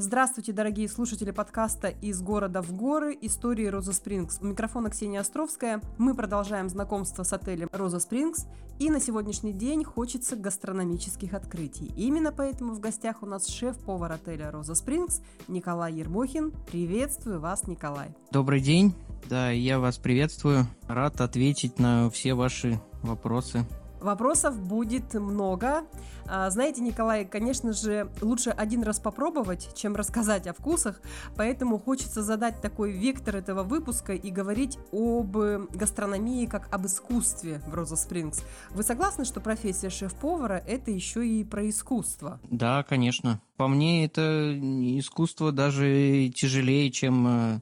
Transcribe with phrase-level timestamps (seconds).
[0.00, 3.18] Здравствуйте, дорогие слушатели подкаста «Из города в горы.
[3.20, 4.38] Истории Роза Спрингс».
[4.40, 5.82] У микрофона Ксения Островская.
[5.98, 8.46] Мы продолжаем знакомство с отелем «Роза Спрингс».
[8.78, 11.90] И на сегодняшний день хочется гастрономических открытий.
[11.96, 16.52] Именно поэтому в гостях у нас шеф-повар отеля «Роза Спрингс» Николай Ермохин.
[16.70, 18.14] Приветствую вас, Николай.
[18.30, 18.94] Добрый день.
[19.28, 20.68] Да, я вас приветствую.
[20.86, 23.66] Рад ответить на все ваши вопросы.
[24.00, 25.84] Вопросов будет много.
[26.26, 31.00] А, знаете, Николай, конечно же, лучше один раз попробовать, чем рассказать о вкусах,
[31.36, 35.36] поэтому хочется задать такой вектор этого выпуска и говорить об
[35.74, 38.42] гастрономии как об искусстве в Роза Спрингс.
[38.70, 42.40] Вы согласны, что профессия шеф-повара– это еще и про искусство?
[42.50, 43.40] Да, конечно.
[43.56, 44.52] По мне, это
[44.98, 47.60] искусство даже тяжелее, чем э,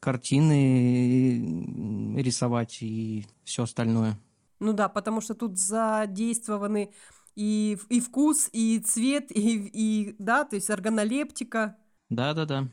[0.00, 1.42] картины
[2.16, 4.18] рисовать и все остальное.
[4.58, 6.92] Ну да, потому что тут задействованы
[7.34, 11.76] и, и вкус, и цвет, и, и да, то есть органолептика.
[12.08, 12.68] Да, да, да.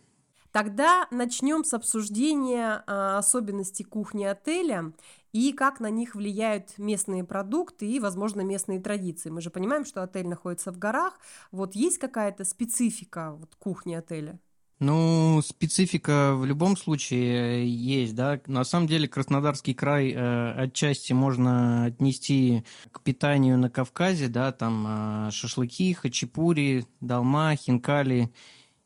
[0.52, 4.94] Тогда начнем с обсуждения а, особенностей кухни отеля
[5.32, 9.32] и как на них влияют местные продукты и, возможно, местные традиции.
[9.32, 11.20] Мы же понимаем, что отель находится в горах.
[11.52, 14.40] Вот есть какая-то специфика вот, кухни отеля?
[14.86, 18.42] Ну, специфика в любом случае есть, да.
[18.48, 25.28] На самом деле Краснодарский край э, отчасти можно отнести к питанию на Кавказе, да, там
[25.28, 28.34] э, шашлыки, хачапури, долма, хинкали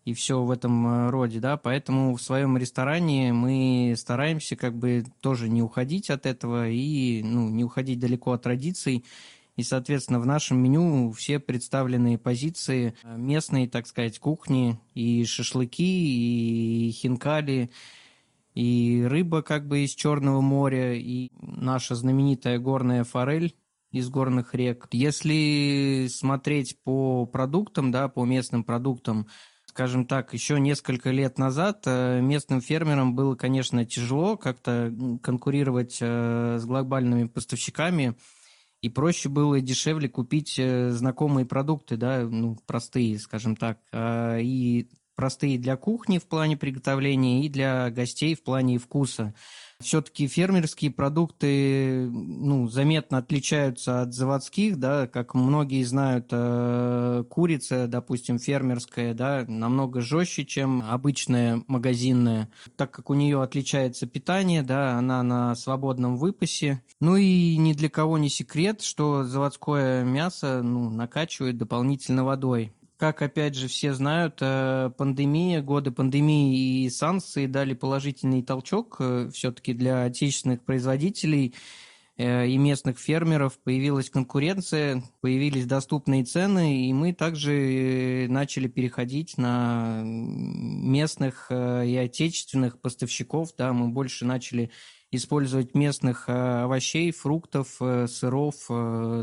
[0.06, 1.58] и все в этом э, роде, да.
[1.58, 7.50] Поэтому в своем ресторане мы стараемся как бы тоже не уходить от этого и, ну,
[7.50, 9.04] не уходить далеко от традиций
[9.58, 15.84] и, соответственно, в нашем меню все представлены позиции э, местной, так сказать, кухни, и шашлыки,
[15.84, 17.72] и хинкали,
[18.54, 23.56] и рыба как бы из Черного моря, и наша знаменитая горная форель
[23.92, 24.88] из горных рек.
[24.92, 29.28] Если смотреть по продуктам, да, по местным продуктам,
[29.66, 34.94] скажем так, еще несколько лет назад э, местным фермерам было, конечно, тяжело как-то
[35.24, 38.16] конкурировать э, с глобальными поставщиками,
[38.82, 44.38] и проще было и дешевле купить э, знакомые продукты, да, ну, простые, скажем так, а,
[44.38, 49.34] и простые для кухни в плане приготовления и для гостей в плане вкуса.
[49.80, 58.40] Все-таки фермерские продукты ну, заметно отличаются от заводских, да, как многие знают, э, курица, допустим,
[58.40, 65.22] фермерская, да, намного жестче, чем обычная магазинная, так как у нее отличается питание, да, она
[65.22, 66.82] на свободном выпасе.
[67.00, 72.74] Ну и ни для кого не секрет, что заводское мясо ну, накачивает дополнительно водой.
[72.98, 79.30] Как, опять же, все знают, э, пандемия, годы пандемии и санкции дали положительный толчок э,
[79.32, 81.54] все-таки для отечественных производителей
[82.18, 83.60] э, и местных фермеров.
[83.60, 93.52] Появилась конкуренция, появились доступные цены, и мы также начали переходить на местных и отечественных поставщиков.
[93.56, 94.72] Да, мы больше начали
[95.12, 98.56] использовать местных овощей, фруктов, сыров,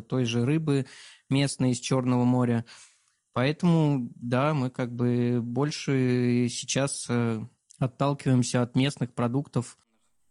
[0.09, 0.87] той же рыбы
[1.29, 2.65] местной из Черного моря–
[3.35, 7.43] Поэтому, да, мы как бы больше сейчас э,
[7.79, 9.77] отталкиваемся от местных продуктов.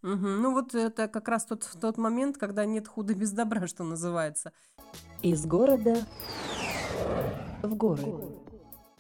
[0.03, 0.15] Угу.
[0.15, 4.53] Ну вот это как раз тот, тот момент, когда нет худа без добра, что называется.
[5.21, 6.05] Из города
[7.61, 8.05] в горы.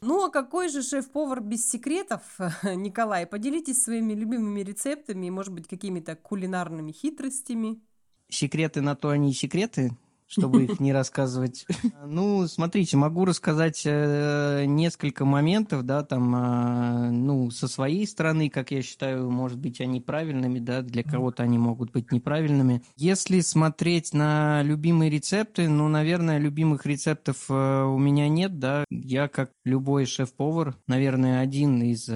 [0.01, 2.23] Ну а какой же шеф-повар без секретов,
[2.63, 3.25] Николай?
[3.25, 7.81] Поделитесь своими любимыми рецептами и, может быть, какими-то кулинарными хитростями.
[8.29, 9.91] Секреты на то они и секреты,
[10.27, 11.65] чтобы их не рассказывать.
[12.05, 18.71] Ну, смотрите, могу рассказать э, несколько моментов, да, там, э, ну, со своей стороны, как
[18.71, 22.83] я считаю, может быть, они правильными, да, для кого-то они могут быть неправильными.
[22.95, 28.85] Если смотреть на любимые рецепты, ну, наверное, любимых рецептов э, у меня нет, да.
[28.89, 32.09] Я, как любой шеф-повар, наверное, один из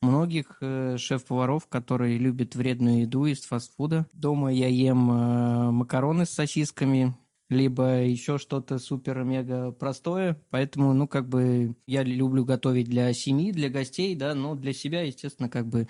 [0.00, 4.06] многих шеф-поваров, которые любят вредную еду из фастфуда.
[4.12, 7.14] Дома я ем макароны с сосисками,
[7.48, 10.40] либо еще что-то супер-мега простое.
[10.50, 15.02] Поэтому, ну, как бы я люблю готовить для семьи, для гостей, да, но для себя,
[15.02, 15.88] естественно, как бы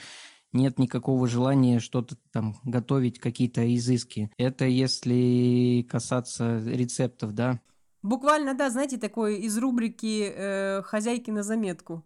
[0.53, 4.31] нет никакого желания что-то там готовить, какие-то изыски.
[4.39, 7.61] Это если касаться рецептов, да.
[8.03, 12.05] Буквально, да, знаете, такой из рубрики э, «Хозяйки на заметку».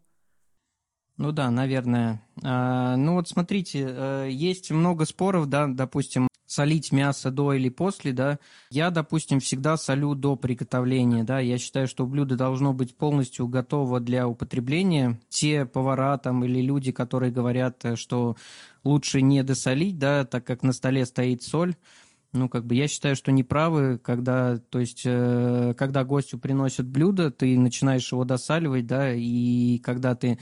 [1.19, 2.27] Ну да, наверное.
[2.43, 8.13] А, ну вот смотрите, э, есть много споров, да, допустим, солить мясо до или после,
[8.13, 8.39] да.
[8.71, 11.41] Я, допустим, всегда солю до приготовления, да.
[11.41, 15.19] Я считаю, что блюдо должно быть полностью готово для употребления.
[15.29, 18.37] Те повара там или люди, которые говорят, э, что
[18.85, 21.75] лучше не досолить, да, так как на столе стоит соль,
[22.33, 27.31] ну, как бы я считаю, что неправы, когда, то есть, э, когда гостю приносят блюдо,
[27.31, 30.39] ты начинаешь его досаливать, да, и когда ты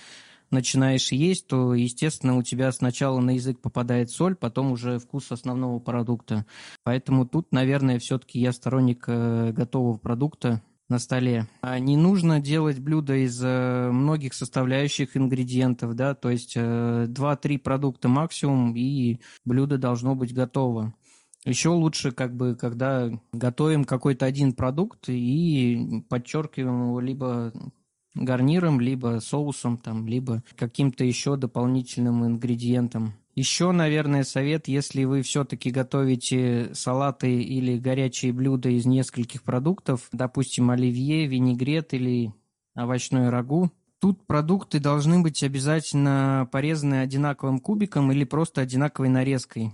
[0.50, 5.79] начинаешь есть, то, естественно, у тебя сначала на язык попадает соль, потом уже вкус основного
[5.79, 6.47] продукта.
[6.85, 11.47] Поэтому тут, наверное, все-таки я сторонник э, готового продукта на столе.
[11.62, 18.08] А не нужно делать блюдо из э, многих составляющих ингредиентов, да, то есть 2-3 продукта
[18.08, 20.94] максимум, и блюдо должно быть готово.
[21.44, 27.52] Еще лучше, как бы, когда готовим какой-то один продукт и подчеркиваем его либо
[28.15, 33.15] гарниром, либо соусом, там, либо каким-то еще дополнительным ингредиентом.
[33.35, 40.71] Еще, наверное, совет, если вы все-таки готовите салаты или горячие блюда из нескольких продуктов, допустим,
[40.71, 42.33] оливье, винегрет или
[42.75, 43.71] овощной рагу,
[44.01, 49.73] Тут продукты должны быть обязательно порезаны одинаковым кубиком или просто одинаковой нарезкой.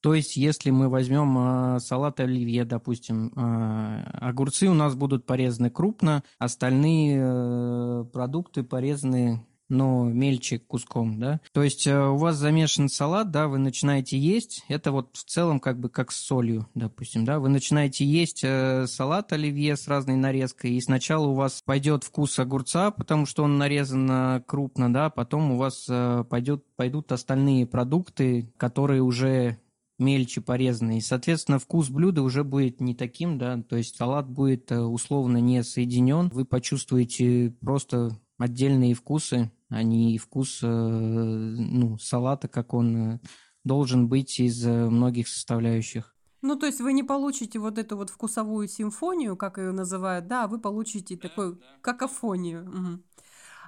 [0.00, 5.70] То есть, если мы возьмем э, салат оливье, допустим, э, огурцы у нас будут порезаны
[5.70, 11.40] крупно, остальные э, продукты порезаны но мельче куском, да.
[11.52, 15.60] То есть э, у вас замешан салат, да, вы начинаете есть, это вот в целом
[15.60, 20.16] как бы как с солью, допустим, да, вы начинаете есть э, салат оливье с разной
[20.16, 25.52] нарезкой, и сначала у вас пойдет вкус огурца, потому что он нарезан крупно, да, потом
[25.52, 29.58] у вас э, пойдет, пойдут остальные продукты, которые уже
[29.98, 30.98] мельче порезанный.
[30.98, 35.38] И, соответственно, вкус блюда уже будет не таким, да, то есть салат будет э, условно
[35.38, 36.28] не соединен.
[36.28, 43.20] Вы почувствуете просто отдельные вкусы, а не вкус э, ну, салата, как он э,
[43.64, 46.14] должен быть из многих составляющих.
[46.42, 50.46] Ну, то есть вы не получите вот эту вот вкусовую симфонию, как ее называют, да,
[50.46, 51.60] вы получите да, такую да.
[51.80, 52.68] какофонию.
[52.68, 53.02] Угу.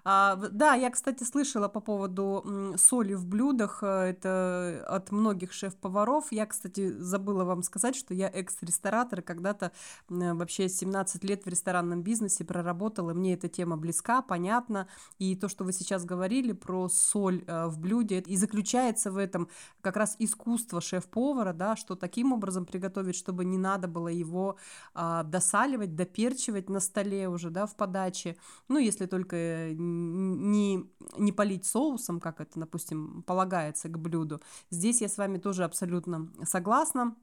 [0.05, 3.79] А, да, я, кстати, слышала по поводу соли в блюдах.
[3.83, 6.33] Э, это от многих шеф-поваров.
[6.33, 9.23] Я, кстати, забыла вам сказать, что я экс-ресторатор.
[9.23, 9.73] Когда-то
[10.09, 13.15] вообще 17 лет в ресторанном бизнесе проработала.
[13.15, 14.89] Мне эта тема близка, понятна.
[15.19, 19.49] И то, что вы сейчас говорили про соль э, в блюде, и заключается в этом
[19.81, 24.56] как раз искусство шеф-повара, да, что таким образом приготовить, чтобы не надо было его
[24.94, 28.37] а, досаливать, доперчивать на столе уже, да, в подаче.
[28.69, 30.85] Ну, если только не,
[31.17, 34.40] не полить соусом, как это, допустим, полагается к блюду.
[34.70, 37.17] Здесь я с вами тоже абсолютно согласна.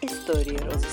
[0.00, 0.86] История розы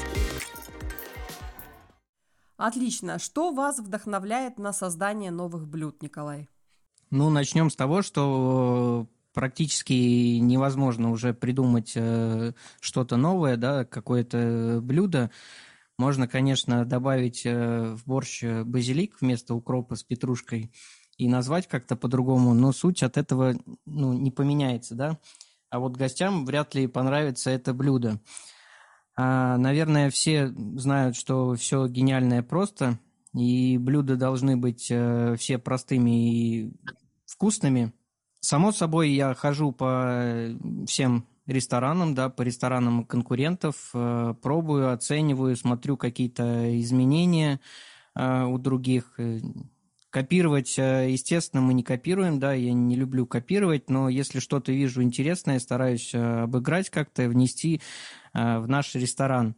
[2.58, 3.20] Отлично.
[3.20, 6.50] Что вас вдохновляет на создание новых блюд, Николай?
[7.12, 15.30] Ну, начнем с того, что практически невозможно уже придумать э, что-то новое, да, какое-то блюдо.
[15.98, 20.72] Можно, конечно, добавить э, в борщ базилик вместо укропа с петрушкой
[21.18, 23.56] и назвать как-то по-другому, но суть от этого
[23.86, 25.20] ну, не поменяется, да.
[25.70, 28.22] А вот гостям вряд ли понравится это блюдо.
[29.18, 33.00] А, наверное, все знают, что все гениальное просто,
[33.34, 36.74] и блюда должны быть э, все простыми и
[37.26, 37.94] вкусными–
[38.46, 40.56] Само собой, я хожу по
[40.86, 47.60] всем ресторанам, да, по ресторанам конкурентов, э, пробую, оцениваю, смотрю какие-то изменения
[48.14, 49.16] э, у других.
[49.18, 49.40] Э,
[50.12, 55.58] копировать, естественно, мы не копируем, да, я не люблю копировать, но если что-то вижу интересное,
[55.58, 57.82] стараюсь обыграть как-то, внести
[58.32, 59.56] в наш ресторан.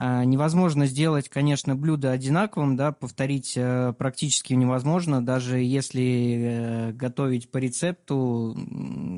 [0.00, 7.50] А, невозможно сделать, конечно, блюдо одинаковым, да, повторить э, практически невозможно, даже если э, готовить
[7.50, 8.56] по рецепту,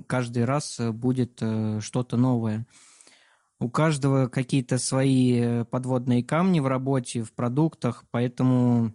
[0.06, 2.66] каждый раз будет э, что-то новое.
[3.58, 8.94] У каждого какие-то свои подводные камни в работе, в продуктах, поэтому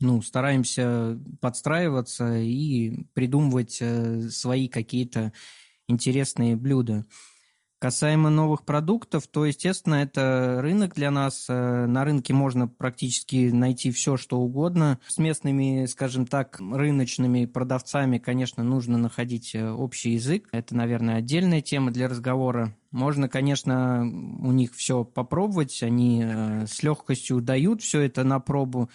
[0.00, 3.80] ну, стараемся подстраиваться и придумывать
[4.32, 5.32] свои какие-то
[5.86, 7.06] интересные блюда.
[7.78, 11.44] Касаемо новых продуктов, то, естественно, это рынок для нас.
[11.50, 14.98] Э, на рынке можно практически найти все, что угодно.
[15.06, 20.48] С местными, скажем так, рыночными продавцами, конечно, нужно находить э, общий язык.
[20.52, 22.74] Это, наверное, отдельная тема для разговора.
[22.92, 25.82] Можно, конечно, у них все попробовать.
[25.82, 28.88] Они э, с легкостью дают все это на пробу.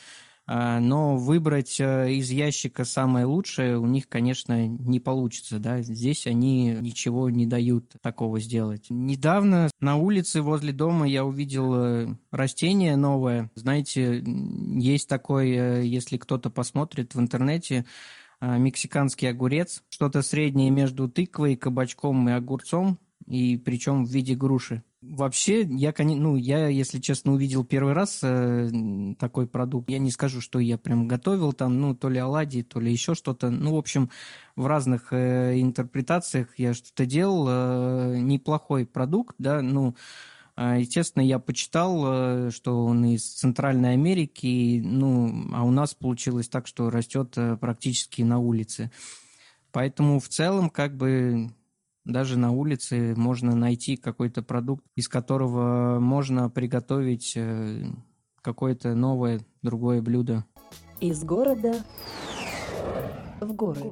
[0.48, 5.60] А, но выбрать э, из ящика самое лучшее у них, конечно, не получится.
[5.60, 5.82] Да?
[5.82, 8.88] Здесь они ничего не дают такого сделать.
[8.90, 13.52] Недавно на улице возле дома я увидел э, растение новое.
[13.56, 17.86] Знаете, есть такое, э, если кто-то посмотрит в интернете,
[18.42, 24.84] мексиканский огурец, что-то среднее между тыквой, кабачком и огурцом, и причем в виде груши.
[25.02, 28.70] Вообще, я, ну, я, если честно, увидел первый раз э,
[29.18, 29.90] такой продукт.
[29.90, 33.16] Я не скажу, что я прям готовил там, ну, то ли оладьи, то ли еще
[33.16, 33.50] что-то.
[33.50, 34.12] Ну, в общем,
[34.56, 37.48] в разных э, интерпретациях я что-то делал.
[37.50, 39.96] Э, неплохой продукт, да, ну,
[40.56, 46.48] э, Естественно, я почитал, э, что он из Центральной Америки, ну, а у нас получилось
[46.48, 48.92] так, что растет э, практически на улице.
[49.72, 51.50] Поэтому в целом, как бы,
[52.06, 57.86] даже на улице можно найти какой-то продукт, из которого можно приготовить э,
[58.42, 60.46] какое-то новое, другое блюдо.
[61.00, 61.84] Из города
[63.40, 63.92] в горы.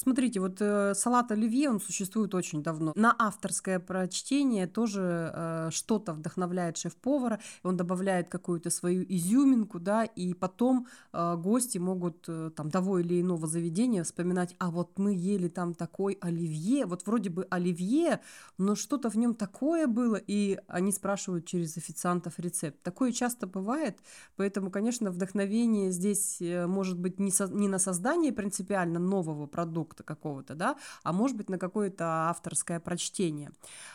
[0.00, 2.92] Смотрите, вот э, салат оливье, он существует очень давно.
[2.96, 10.32] На авторское прочтение тоже э, что-то вдохновляет шеф-повара, он добавляет какую-то свою изюминку, да, и
[10.32, 15.48] потом э, гости могут э, там того или иного заведения вспоминать, а вот мы ели
[15.48, 18.20] там такой оливье, вот вроде бы оливье,
[18.56, 22.82] но что-то в нем такое было, и они спрашивают через официантов рецепт.
[22.82, 23.98] Такое часто бывает,
[24.36, 29.89] поэтому, конечно, вдохновение здесь э, может быть не, со, не на создание принципиально нового продукта,
[29.90, 33.50] продукта какого-то, да, а может быть на какое-то авторское прочтение.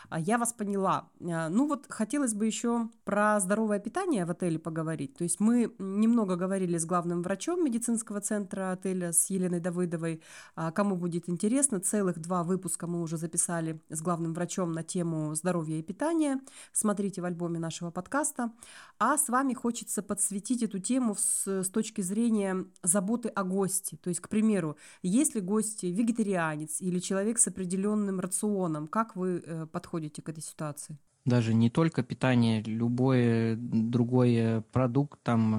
[0.08, 1.08] А я вас поняла.
[1.20, 5.16] А, ну вот хотелось бы еще про здоровое питание в отеле поговорить.
[5.16, 10.22] То есть мы немного говорили с главным врачом медицинского центра отеля, с Еленой Давыдовой.
[10.54, 15.34] А, кому будет интересно, целых два выпуска мы уже записали с главным врачом на тему
[15.34, 16.40] здоровья и питания.
[16.72, 18.50] Смотрите в альбоме нашего подкаста.
[18.98, 23.96] А с вами хочется подсветить эту тему с, с точки зрения заботы о госте.
[23.96, 25.40] То есть, к примеру, если
[25.86, 30.98] гости вегетарианец или человек с определенным рационом, как вы э, подходите к этой ситуации?
[31.24, 35.54] Даже не только питание, любой другой продукт, там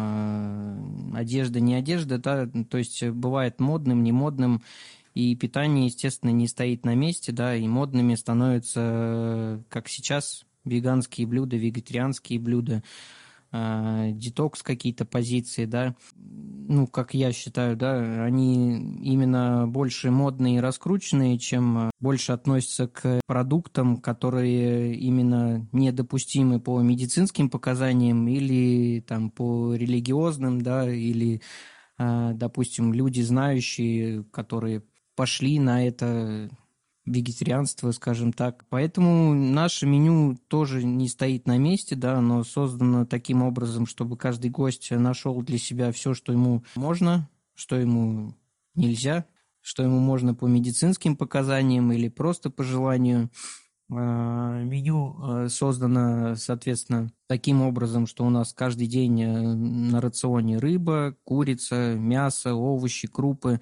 [1.13, 4.61] э, одежда, не одежда, да, то есть бывает модным, не модным,
[5.13, 11.57] и питание, естественно, не стоит на месте, да, и модными становятся, как сейчас, веганские блюда,
[11.57, 12.83] вегетарианские блюда.
[13.51, 20.59] А, детокс какие-то позиции, да, ну, как я считаю, да, они именно больше модные и
[20.59, 29.31] раскрученные, чем а, больше относятся к продуктам, которые именно недопустимы по медицинским показаниям или там
[29.31, 31.41] по религиозным, да, или,
[31.97, 34.83] а, допустим, люди знающие, которые
[35.15, 36.49] пошли на это
[37.07, 38.65] вегетарианство, скажем так.
[38.69, 44.51] Поэтому наше меню тоже не стоит на месте, да, оно создано таким образом, чтобы каждый
[44.51, 48.35] гость нашел для себя все, что ему можно, что ему
[48.75, 49.25] нельзя,
[49.61, 53.29] что ему можно по медицинским показаниям или просто по желанию.
[53.89, 60.57] А, меню а, создано, соответственно, таким образом, что у нас каждый день э, на рационе
[60.57, 63.61] рыба, курица, мясо, овощи, крупы,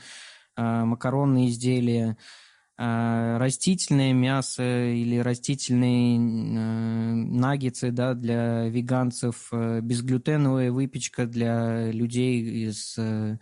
[0.55, 2.17] а, макаронные изделия–
[2.77, 12.95] растительное мясо или растительные э, наггетсы да, для веганцев, э, безглютеновая выпечка для людей с
[12.97, 13.37] э,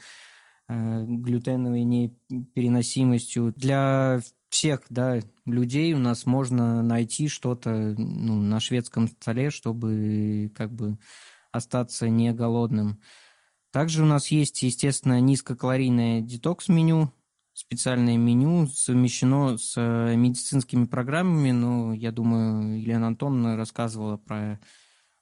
[0.69, 3.53] глютеновой непереносимостью.
[3.57, 10.71] Для всех да, людей у нас можно найти что-то ну, на шведском столе, чтобы как
[10.71, 10.99] бы
[11.51, 12.99] остаться не голодным.
[13.71, 17.11] Также у нас есть, естественно, низкокалорийное детокс-меню,
[17.53, 21.51] специальное меню совмещено с э, медицинскими программами.
[21.51, 24.59] Ну, я думаю, Елена Антоновна рассказывала про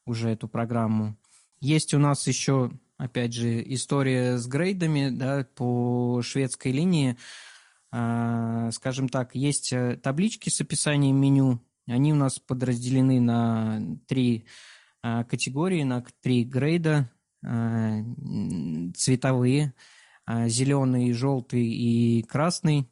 [0.06, 1.18] уже эту программу.
[1.60, 7.18] Есть у нас еще, опять же, история с грейдами да, по шведской линии.
[7.92, 11.60] А, скажем так, есть э, таблички с описанием меню.
[11.86, 14.46] Они у нас подразделены на три
[15.02, 17.12] а, категории, на три грейда
[17.44, 18.02] а,
[18.96, 19.74] цветовые–
[20.48, 22.90] зеленый, желтый и красный.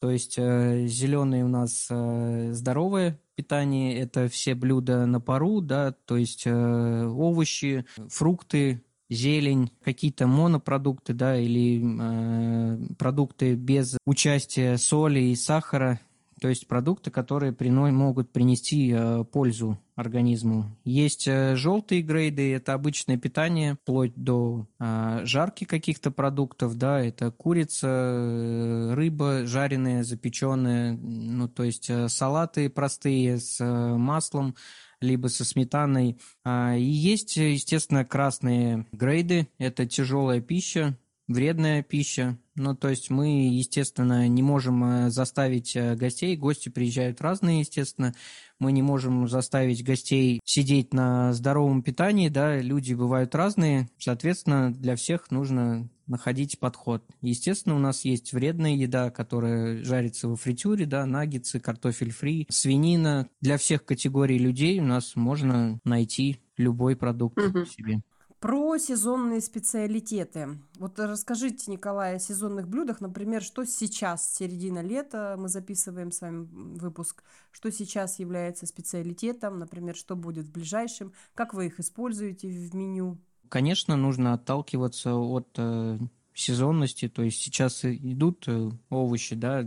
[0.00, 5.92] То есть э, зеленый у нас э, здоровое питание, это все блюда на пару, да,
[5.92, 15.20] то есть э, овощи, фрукты, зелень, какие-то монопродукты, да, или э, продукты без участия соли
[15.20, 16.00] и сахара,
[16.40, 20.76] то есть продукты, которые прино- могут принести э, пользу организму.
[20.84, 27.30] Есть э, желтые грейды, это обычное питание, вплоть до э, жарки каких-то продуктов, да, это
[27.30, 34.56] курица, э, рыба жареная, запеченная, ну, то есть э, салаты простые с э, маслом,
[35.00, 36.18] либо со сметаной.
[36.44, 40.98] А, и есть, естественно, красные грейды, это тяжелая пища,
[41.30, 42.36] вредная пища.
[42.56, 48.14] Ну, то есть мы, естественно, не можем э, заставить э, гостей, гости приезжают разные, естественно,
[48.58, 54.96] мы не можем заставить гостей сидеть на здоровом питании, да, люди бывают разные, соответственно, для
[54.96, 57.04] всех нужно находить подход.
[57.22, 63.28] Естественно, у нас есть вредная еда, которая жарится во фритюре, да, наггетсы, картофель фри, свинина.
[63.40, 67.64] Для всех категорий людей у нас можно найти любой продукт угу.
[67.64, 68.02] себе.
[68.40, 70.58] Про сезонные специалитеты.
[70.78, 73.02] Вот расскажите, Николай, о сезонных блюдах.
[73.02, 79.94] Например, что сейчас, середина лета, мы записываем с вами выпуск, что сейчас является специалитетом, например,
[79.94, 83.18] что будет в ближайшем, как вы их используете в меню?
[83.50, 85.98] Конечно, нужно отталкиваться от э,
[86.40, 89.64] сезонности, то есть сейчас идут э, овощи, да,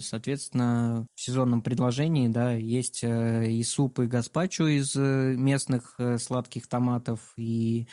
[0.00, 6.66] соответственно, в сезонном предложении, да, есть э, и суп, и гаспачо из э, местных сладких
[6.66, 7.86] томатов, и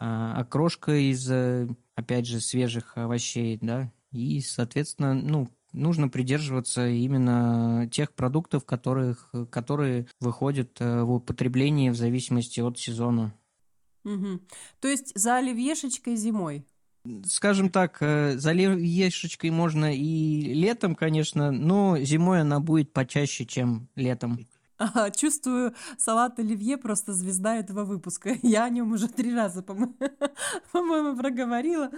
[0.00, 1.28] а, окрошка из,
[1.96, 10.06] опять же, свежих овощей, да, и, соответственно, ну, нужно придерживаться именно тех продуктов, которых, которые
[10.20, 13.34] выходят в употребление в зависимости от сезона.
[14.04, 14.40] Угу.
[14.80, 16.64] То есть за оливьешечкой зимой?
[17.26, 23.88] Скажем так, э, за ешечкой можно и летом, конечно, но зимой она будет почаще, чем
[23.96, 24.46] летом.
[24.78, 28.36] Ага, чувствую, салат оливье просто звезда этого выпуска.
[28.42, 29.62] Я о нем уже три раза,
[30.72, 31.90] по-моему, проговорила.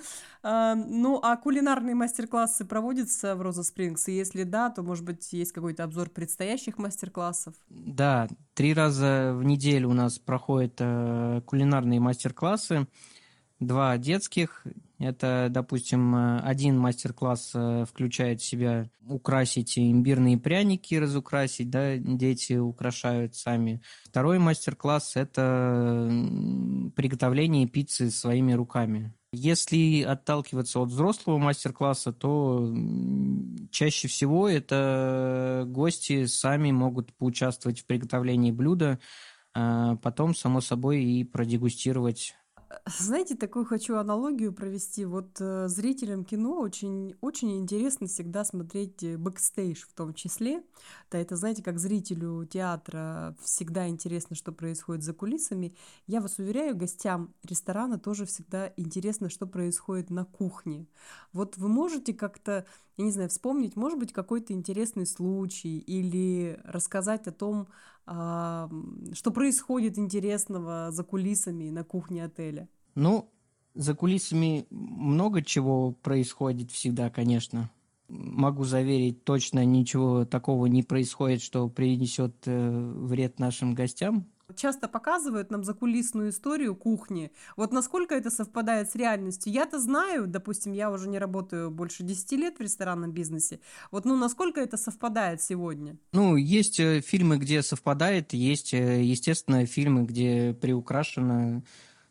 [0.43, 4.09] А, ну, а кулинарные мастер-классы проводятся в Роза Спрингс?
[4.09, 7.55] И если да, то, может быть, есть какой-то обзор предстоящих мастер-классов?
[7.69, 12.89] Да, три раза в неделю у нас проходят э, кулинарные мастер-классы.
[13.59, 14.65] Два детских,
[15.01, 16.15] это, допустим,
[16.45, 23.81] один мастер-класс э, включает в себя украсить имбирные пряники, разукрасить, да, дети украшают сами.
[24.05, 26.07] Второй мастер-класс– это
[26.95, 29.15] приготовление пиццы своими руками.
[29.33, 32.71] Если отталкиваться от взрослого мастер-класса, то
[33.71, 38.99] чаще всего это гости сами могут поучаствовать в приготовлении блюда,
[39.55, 42.35] а потом, само собой, и продегустировать
[42.87, 45.05] знаете, такую хочу аналогию провести.
[45.05, 50.63] Вот э, зрителям кино очень, очень интересно всегда смотреть э, бэкстейдж в том числе.
[51.11, 55.75] Да, это, знаете, как зрителю театра всегда интересно, что происходит за кулисами.
[56.07, 60.87] Я вас уверяю, гостям ресторана тоже всегда интересно, что происходит на кухне.
[61.33, 62.67] Вот вы можете как-то,
[63.01, 67.69] я не знаю, вспомнить, может быть, какой-то интересный случай или рассказать о том,
[68.07, 68.71] а,
[69.15, 72.69] что происходит интересного за кулисами на кухне отеля?
[72.95, 73.31] Ну,
[73.75, 77.71] за кулисами много чего происходит всегда, конечно.
[78.09, 85.51] Могу заверить, точно ничего такого не происходит, что принесет э, вред нашим гостям часто показывают
[85.51, 87.33] нам закулисную историю кухни.
[87.57, 89.53] Вот насколько это совпадает с реальностью.
[89.53, 93.61] Я-то знаю, допустим, я уже не работаю больше 10 лет в ресторанном бизнесе.
[93.91, 95.97] Вот, ну, насколько это совпадает сегодня?
[96.13, 101.63] Ну, есть э, фильмы, где совпадает, есть, э, естественно, фильмы, где приукрашено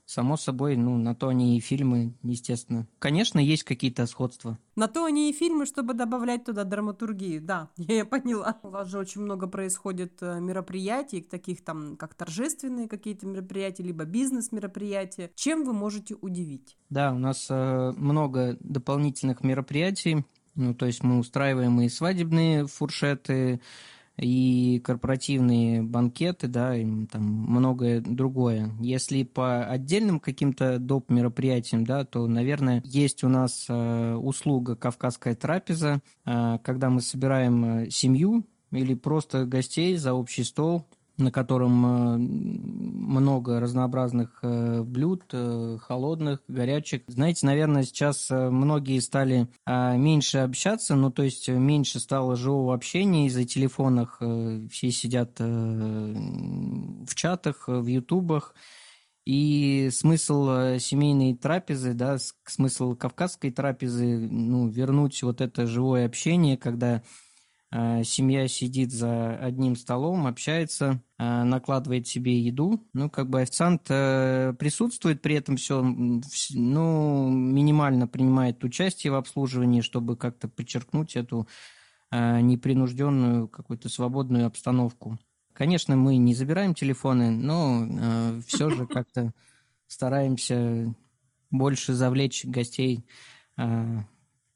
[0.10, 2.88] Само собой, ну, на то они и фильмы, естественно.
[2.98, 4.58] Конечно, есть какие-то сходства.
[4.76, 8.58] На то они и фильмы, чтобы добавлять туда драматургию, да, я поняла.
[8.64, 14.04] У вас же очень много происходит э, мероприятий, таких там, как торжественные какие-то мероприятия, либо
[14.04, 15.30] бизнес-мероприятия.
[15.36, 16.76] Чем вы можете удивить?
[16.90, 20.26] Да, у нас э, много дополнительных мероприятий.
[20.56, 23.62] Ну, то есть мы устраиваем и свадебные фуршеты,
[24.22, 28.72] и корпоративные банкеты, да, и там многое другое.
[28.80, 31.10] Если по отдельным каким-то доп.
[31.10, 37.66] мероприятиям, да, то, наверное, есть у нас э, услуга «Кавказская трапеза», э, когда мы собираем
[37.66, 40.86] э, семью или просто гостей за общий стол–
[41.20, 47.02] на котором э, много разнообразных э, блюд, э, холодных, горячих.
[47.08, 53.44] Знаете, наверное, сейчас многие стали меньше общаться, ну, то есть меньше стало живого общения из-за
[53.46, 54.20] телефонов.
[54.72, 58.56] Все сидят в чатах, в ютубах.
[59.26, 67.04] И смысл семейной трапезы, да, смысл кавказской трапезы, ну, вернуть вот это живое общение, когда
[67.72, 72.84] семья сидит за одним столом, общается, э, накладывает себе еду.
[72.94, 79.82] Ну, как бы официант э, присутствует при этом все, ну, минимально принимает участие в обслуживании,
[79.82, 81.48] чтобы как-то подчеркнуть эту
[82.12, 85.20] непринужденную, какую-то свободную обстановку.
[85.54, 89.32] Конечно, мы не забираем телефоны, но все же как-то
[89.86, 90.96] стараемся
[91.52, 93.06] больше завлечь гостей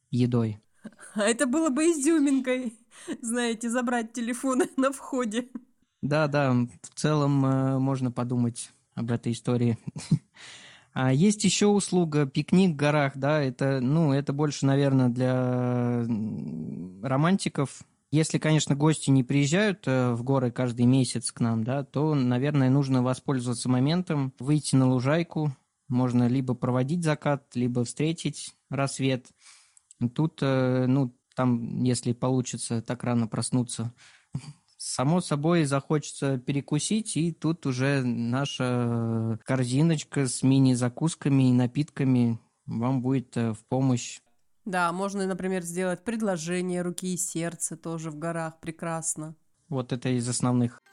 [0.10, 0.63] едой.
[1.16, 2.74] А это было бы изюминкой,
[3.22, 5.48] знаете, забрать телефоны на входе.
[6.02, 9.78] Да, да, в целом э, можно подумать об этой истории.
[10.94, 16.06] А есть еще услуга пикник в горах, да, это, ну, это больше, наверное, для
[17.02, 17.82] романтиков.
[18.12, 22.70] Если, конечно, гости не приезжают э, в горы каждый месяц к нам, да, то, наверное,
[22.70, 25.52] нужно воспользоваться моментом, выйти на лужайку,
[25.88, 29.26] можно либо проводить закат, либо встретить рассвет.
[30.10, 33.94] Тут, э, ну, там, если получится так рано проснуться,
[34.86, 43.38] Само собой захочется перекусить, и тут уже наша корзиночка с мини-закусками и напитками вам будет
[43.38, 44.20] э, в помощь.
[44.66, 48.60] Да, можно, например, сделать предложение руки и сердца тоже в горах.
[48.60, 49.38] Прекрасно.
[49.70, 50.84] Вот это из основных.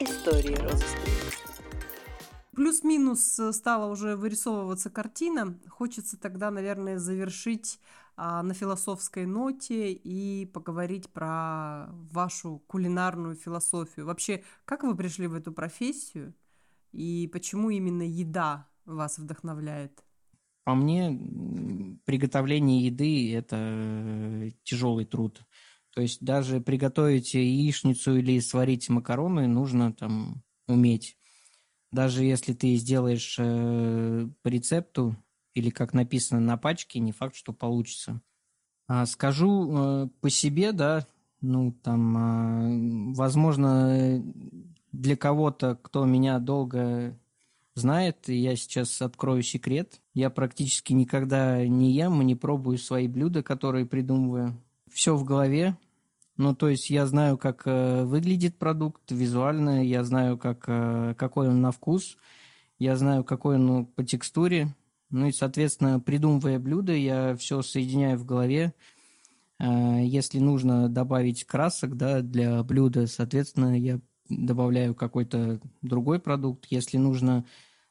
[0.00, 1.17] Истории розы
[2.58, 5.56] Плюс-минус э, стала уже вырисовываться картина.
[5.68, 7.78] Хочется тогда, наверное, завершить
[8.16, 14.06] а, на философской ноте и поговорить про вашу кулинарную философию.
[14.06, 16.34] Вообще, как вы пришли в эту профессию
[16.90, 20.02] и почему именно еда вас вдохновляет?
[20.64, 21.16] По мне,
[22.06, 25.44] приготовление еды– это тяжелый труд.
[25.94, 31.17] То есть даже приготовить яичницу или сварить макароны нужно там уметь.
[31.90, 35.16] Даже если ты сделаешь э, по рецепту
[35.54, 38.20] или как написано на пачке, не факт, что получится.
[38.86, 41.06] А скажу э, по себе, да,
[41.40, 44.22] ну там, э, возможно,
[44.92, 47.18] для кого-то, кто меня долго
[47.74, 50.00] знает, я сейчас открою секрет.
[50.12, 54.60] Я практически никогда не ем и не пробую свои блюда, которые придумываю.
[54.90, 55.76] Все в голове,
[56.38, 61.48] ну, то есть я знаю, как э, выглядит продукт визуально, я знаю, как, э, какой
[61.48, 62.16] он на вкус,
[62.78, 64.74] я знаю, какой он ну, по текстуре.
[65.10, 68.72] Ну и, соответственно, придумывая блюдо, я все соединяю в голове.
[69.58, 76.66] Э, если нужно добавить красок да, для блюда, соответственно, я добавляю какой-то другой продукт.
[76.70, 77.46] Если нужно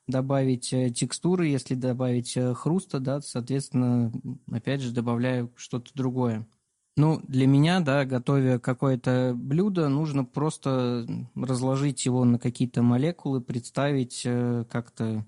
[0.07, 4.13] добавить э, текстуры, если добавить э, хруста, да, соответственно,
[4.49, 6.47] опять же, добавляю что-то другое.
[6.97, 11.05] Ну, для меня, да, готовя какое-то блюдо, нужно просто
[11.35, 15.23] разложить его на какие-то молекулы, представить э, как-то,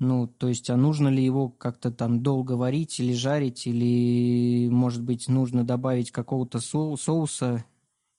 [0.00, 5.02] ну, то есть, а нужно ли его как-то там долго варить или жарить, или, может
[5.02, 7.64] быть, нужно добавить какого-то со- соуса,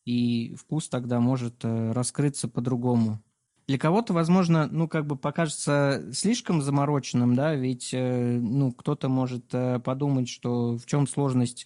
[0.05, 3.21] и вкус тогда может э, раскрыться по-другому.
[3.67, 9.47] Для кого-то, возможно, ну, как бы покажется слишком замороченным, да, ведь, э, ну, кто-то может
[9.83, 11.65] подумать, что в чем сложность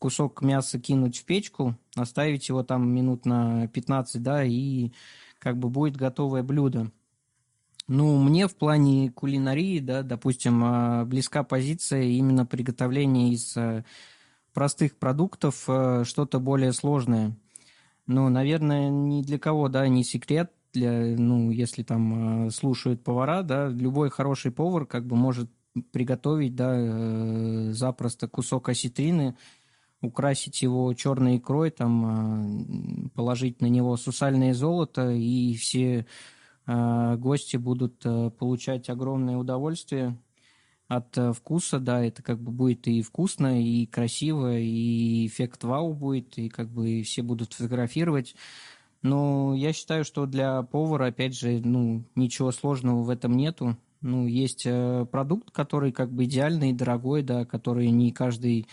[0.00, 4.90] кусок мяса кинуть в печку, оставить его там минут на 15, да, и
[5.38, 6.90] как бы будет готовое блюдо.
[7.86, 13.84] Ну, мне в плане кулинарии, да, допустим, а, близка позиция именно приготовления из э,
[14.54, 17.36] простых продуктов э, что-то более сложное.
[18.06, 23.42] Ну, наверное, ни для кого, да, не секрет, для, ну, если там э, слушают повара,
[23.42, 25.50] да, любой хороший повар как бы может
[25.92, 29.36] приготовить, да, запросто кусок осетрины
[30.02, 36.06] украсить его черной икрой, там, а, положить на него сусальное золото, и все
[36.66, 40.18] а, гости будут а, получать огромное удовольствие
[40.88, 46.36] от вкуса, да, это как бы будет и вкусно, и красиво, и эффект вау будет,
[46.36, 48.34] и как бы все будут фотографировать.
[49.02, 53.76] Но я считаю, что для повара, опять же, ну, ничего сложного в этом нету.
[54.00, 54.66] Ну, есть
[55.12, 58.66] продукт, который как бы идеальный, дорогой, да, который не каждый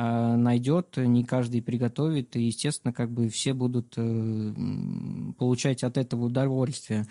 [0.00, 4.54] найдет, не каждый приготовит, и, естественно, как бы все будут э,
[5.36, 7.06] получать от этого удовольствие.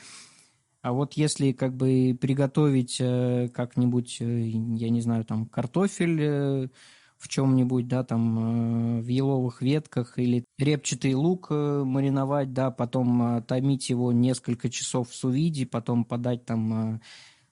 [0.82, 6.70] А вот если как бы приготовить э, как-нибудь, э, я не знаю, там картофель
[7.18, 14.14] в чем-нибудь, да, там в еловых ветках или репчатый лук мариновать, да, потом томить его
[14.14, 17.02] несколько часов в сувиде, потом подать там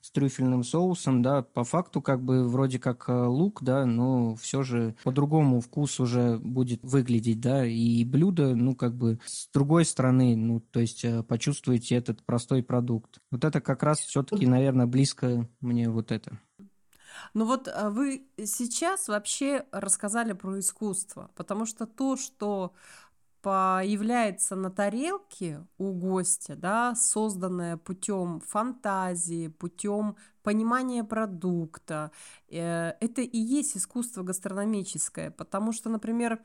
[0.06, 4.62] с трюфельным соусом, да, по факту как бы вроде как э, лук, да, но все
[4.62, 10.36] же по-другому вкус уже будет выглядеть, да, и блюдо, ну, как бы с другой стороны,
[10.36, 13.18] ну, то есть э, почувствуете этот простой продукт.
[13.32, 16.38] Вот это как раз все-таки, наверное, близко мне вот это.
[17.34, 22.74] Ну вот а вы сейчас вообще рассказали про искусство, потому что то, что
[23.46, 32.10] появляется на тарелке у гостя, да, созданное путем фантазии, путем понимания продукта.
[32.48, 36.40] Э, это и есть искусство гастрономическое, потому что, например,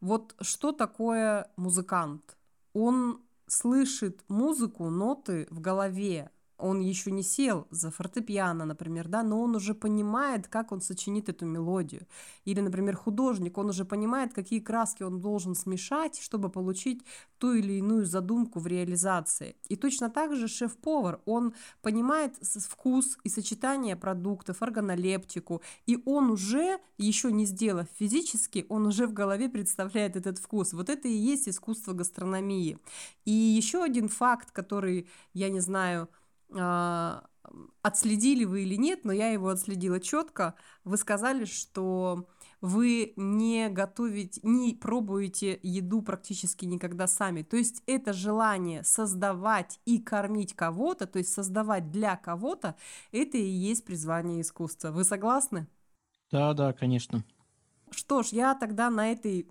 [0.00, 2.36] вот что такое музыкант?
[2.72, 9.40] Он слышит музыку, ноты в голове, он еще не сел за фортепиано, например, да, но
[9.42, 12.06] он уже понимает, как он сочинит эту мелодию.
[12.44, 17.02] Или, например, художник, он уже понимает, какие краски он должен смешать, чтобы получить
[17.38, 19.56] ту или иную задумку в реализации.
[19.68, 26.78] И точно так же шеф-повар, он понимает вкус и сочетание продуктов, органолептику, и он уже,
[26.98, 30.72] еще не сделав физически, он уже в голове представляет этот вкус.
[30.72, 32.78] Вот это и есть искусство гастрономии.
[33.24, 36.08] И еще один факт, который, я не знаю,
[37.82, 40.54] отследили вы или нет, но я его отследила четко.
[40.84, 42.26] Вы сказали, что
[42.60, 47.42] вы не готовите, не пробуете еду практически никогда сами.
[47.42, 52.76] То есть это желание создавать и кормить кого-то, то есть создавать для кого-то,
[53.12, 54.92] это и есть призвание искусства.
[54.92, 55.66] Вы согласны?
[56.30, 57.22] Да, да, конечно.
[57.90, 59.42] Что ж, я тогда на этой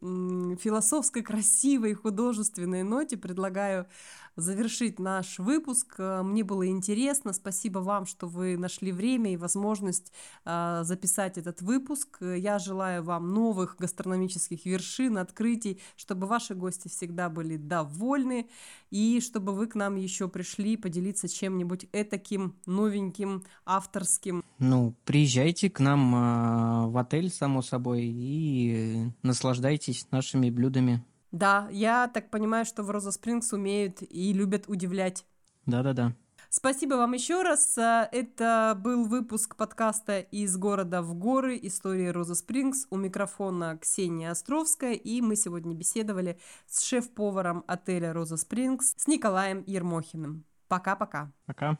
[0.58, 3.88] философской, красивой, художественной ноте предлагаю
[4.36, 5.96] завершить наш выпуск.
[5.98, 7.34] Э, мне было интересно.
[7.34, 10.12] Спасибо вам, что вы нашли время и возможность
[10.46, 12.18] э, записать этот выпуск.
[12.22, 18.48] Я желаю вам новых гастрономических вершин, открытий, чтобы ваши гости всегда были довольны
[18.92, 24.44] и чтобы вы к нам еще пришли поделиться чем-нибудь этаким новеньким, авторским.
[24.60, 31.04] Ну, приезжайте к нам э, в отель, само собой, и наслаждайтесь нашими блюдами.
[31.34, 35.26] Да, я так понимаю, что в Роза Спрингс умеют и любят удивлять.
[35.66, 36.14] Да-да-да.
[36.50, 37.76] Спасибо вам еще раз.
[37.76, 41.60] А, это был выпуск подкаста «Из города в горы.
[41.60, 42.86] Истории Роза Спрингс».
[42.92, 44.94] У микрофона Ксения Островская.
[44.94, 50.46] И мы сегодня беседовали с шеф-поваром отеля «Роза Спрингс» с Николаем Ермохиным.
[50.68, 51.32] Пока-пока.
[51.48, 51.80] Пока.